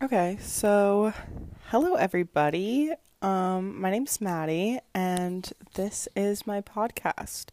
[0.00, 1.12] Okay, so
[1.70, 2.92] hello everybody.
[3.20, 7.46] Um, my name's Maddie, and this is my podcast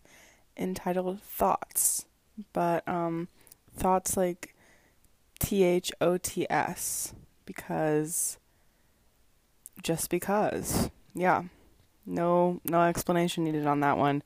[0.56, 2.06] entitled Thoughts,
[2.54, 3.30] but um,
[3.76, 4.54] thoughts like
[5.40, 7.16] T H O T S
[7.48, 8.38] because
[9.82, 11.46] just because, yeah,
[12.06, 14.22] no, no explanation needed on that one,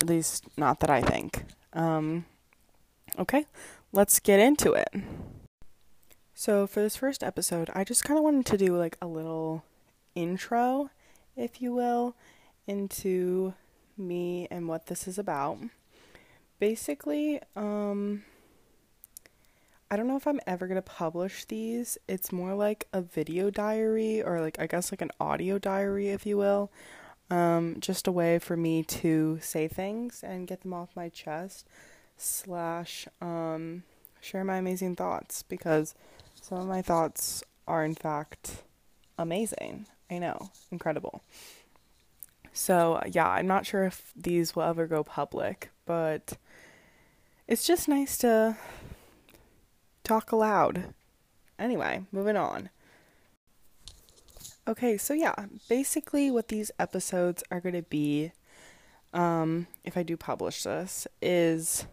[0.00, 1.44] at least not that I think.
[1.72, 2.24] Um,
[3.16, 3.46] okay,
[3.92, 4.92] let's get into it.
[6.40, 9.62] So, for this first episode, I just kind of wanted to do like a little
[10.14, 10.88] intro,
[11.36, 12.16] if you will,
[12.66, 13.52] into
[13.98, 15.58] me and what this is about.
[16.58, 18.22] Basically, um,
[19.90, 21.98] I don't know if I'm ever going to publish these.
[22.08, 26.24] It's more like a video diary or like I guess like an audio diary if
[26.24, 26.72] you will.
[27.28, 31.68] Um, just a way for me to say things and get them off my chest
[32.16, 33.82] slash um,
[34.20, 35.94] share my amazing thoughts because
[36.40, 38.62] some of my thoughts are, in fact,
[39.18, 39.86] amazing.
[40.10, 41.22] I know, incredible.
[42.52, 46.36] So, yeah, I'm not sure if these will ever go public, but
[47.46, 48.56] it's just nice to
[50.02, 50.94] talk aloud.
[51.58, 52.70] Anyway, moving on.
[54.66, 55.34] Okay, so yeah,
[55.68, 58.32] basically what these episodes are going to be
[59.12, 61.86] um if I do publish this is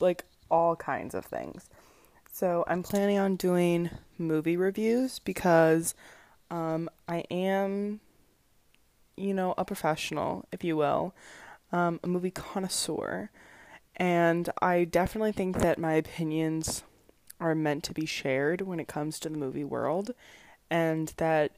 [0.00, 1.68] like all kinds of things.
[2.32, 5.94] So I'm planning on doing movie reviews because
[6.50, 8.00] um, I am,
[9.16, 11.14] you know, a professional, if you will,
[11.72, 13.30] um, a movie connoisseur.
[13.96, 16.84] And I definitely think that my opinions
[17.40, 20.12] are meant to be shared when it comes to the movie world,
[20.70, 21.52] and that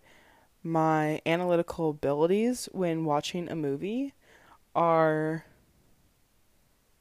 [0.63, 4.15] my analytical abilities when watching a movie
[4.75, 5.45] are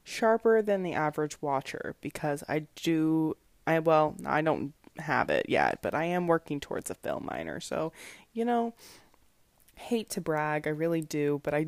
[0.09, 5.79] sharper than the average watcher because I do I well, I don't have it yet,
[5.81, 7.59] but I am working towards a film minor.
[7.59, 7.93] So,
[8.33, 8.73] you know,
[9.75, 11.67] hate to brag, I really do, but I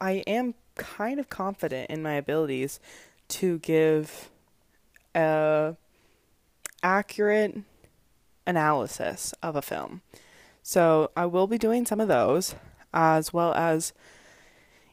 [0.00, 2.80] I am kind of confident in my abilities
[3.28, 4.30] to give
[5.14, 5.76] a
[6.82, 7.58] accurate
[8.46, 10.00] analysis of a film.
[10.62, 12.54] So, I will be doing some of those
[12.94, 13.92] as well as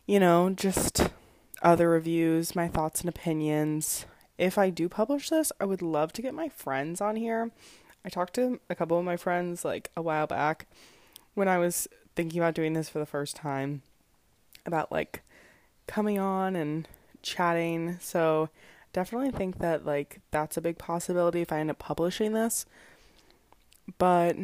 [0.06, 1.10] you know, just
[1.62, 4.06] other reviews, my thoughts and opinions,
[4.38, 7.52] if I do publish this, I would love to get my friends on here.
[8.06, 10.68] I talked to a couple of my friends like a while back
[11.34, 13.82] when I was thinking about doing this for the first time
[14.66, 15.22] about like
[15.88, 16.88] coming on and
[17.22, 17.98] chatting.
[18.00, 18.50] So
[18.94, 22.66] definitely think that like that's a big possibility if I end up publishing this.
[23.98, 24.38] But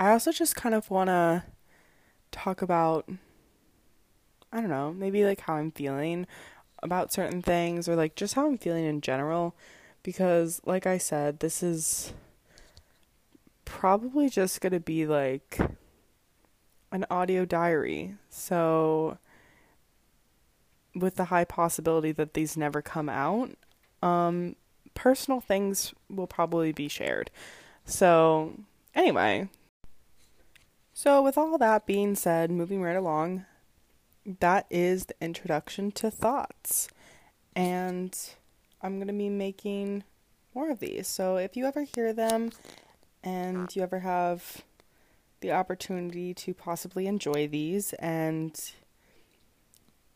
[0.00, 1.44] I also just kind of want to
[2.32, 3.08] talk about
[4.52, 6.26] I don't know, maybe like how I'm feeling
[6.82, 9.54] about certain things or like just how I'm feeling in general
[10.02, 12.12] because like I said this is
[13.64, 15.58] probably just going to be like
[16.90, 18.16] an audio diary.
[18.28, 19.18] So
[20.94, 23.50] with the high possibility that these never come out,
[24.02, 24.56] um
[24.94, 27.30] personal things will probably be shared.
[27.84, 28.54] So
[28.94, 29.48] anyway,
[30.92, 33.46] so with all that being said, moving right along,
[34.38, 36.88] that is the introduction to thoughts.
[37.56, 38.16] And
[38.82, 40.04] I'm going to be making
[40.54, 41.08] more of these.
[41.08, 42.50] So if you ever hear them
[43.22, 44.62] and you ever have
[45.40, 48.58] the opportunity to possibly enjoy these and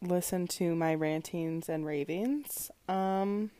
[0.00, 3.50] listen to my rantings and ravings, um,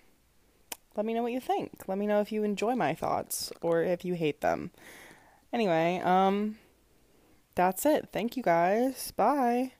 [0.97, 1.71] let me know what you think.
[1.87, 4.71] Let me know if you enjoy my thoughts or if you hate them.
[5.53, 6.59] Anyway, um,
[7.55, 8.09] that's it.
[8.13, 9.13] Thank you guys.
[9.17, 9.73] Bye.